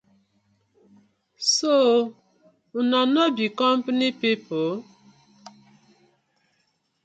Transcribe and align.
So 1.55 1.73
una 2.79 2.99
no 3.13 3.23
be 3.35 3.45
compani 3.59 4.09
people? 4.21 4.71